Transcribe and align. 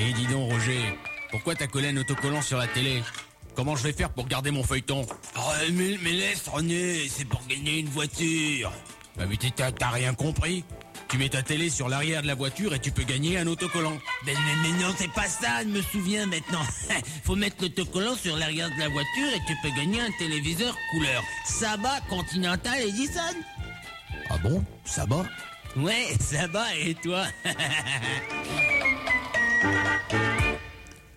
Et 0.00 0.14
dis 0.14 0.26
donc, 0.28 0.50
Roger, 0.50 0.80
pourquoi 1.30 1.54
t'as 1.54 1.66
collé 1.66 1.88
un 1.88 1.96
autocollant 1.98 2.40
sur 2.40 2.56
la 2.56 2.66
télé? 2.66 3.02
Comment 3.54 3.76
je 3.76 3.82
vais 3.82 3.92
faire 3.92 4.08
pour 4.08 4.26
garder 4.26 4.50
mon 4.50 4.62
feuilleton? 4.62 5.04
Oh, 5.36 5.40
mais, 5.72 5.98
mais 6.02 6.12
laisse 6.12 6.48
René, 6.48 7.06
c'est 7.08 7.26
pour 7.26 7.46
gagner 7.46 7.80
une 7.80 7.88
voiture. 7.88 8.72
Bah 9.18 9.24
mais 9.28 9.36
t'as 9.36 9.90
rien 9.90 10.14
compris. 10.14 10.64
Tu 11.08 11.18
mets 11.18 11.28
ta 11.28 11.42
télé 11.42 11.68
sur 11.68 11.90
l'arrière 11.90 12.22
de 12.22 12.28
la 12.28 12.34
voiture 12.34 12.72
et 12.72 12.78
tu 12.78 12.92
peux 12.92 13.02
gagner 13.02 13.36
un 13.36 13.46
autocollant. 13.46 13.98
Mais, 14.24 14.32
non, 14.80 14.94
c'est 14.96 15.12
pas 15.12 15.28
ça, 15.28 15.62
je 15.64 15.68
me 15.68 15.82
souviens 15.82 16.24
maintenant. 16.24 16.62
Faut 17.24 17.36
mettre 17.36 17.56
l'autocollant 17.60 18.14
sur 18.14 18.38
l'arrière 18.38 18.70
de 18.70 18.78
la 18.78 18.88
voiture 18.88 19.28
et 19.34 19.40
tu 19.46 19.54
peux 19.62 19.74
gagner 19.76 20.00
un 20.00 20.10
téléviseur 20.18 20.74
couleur 20.92 21.22
Saba, 21.44 22.00
Continental 22.08 22.80
Edison. 22.80 23.20
Ah 24.30 24.38
bon? 24.38 24.64
Ça 24.84 25.04
va 25.04 25.26
Ouais, 25.76 26.16
ça 26.20 26.46
va 26.46 26.74
et 26.76 26.94
toi 26.94 27.26